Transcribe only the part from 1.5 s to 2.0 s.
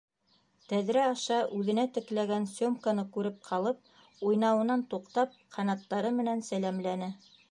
үҙенә